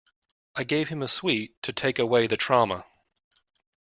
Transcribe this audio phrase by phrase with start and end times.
[0.55, 2.85] I gave him a sweet, to take away the trauma.